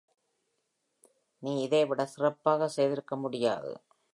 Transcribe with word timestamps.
நீ 1.43 1.51
இதைவிட 1.61 2.05
சிறப்பாக 2.05 2.67
செய்திருக்க 2.67 3.15
முடியாது. 3.15 3.71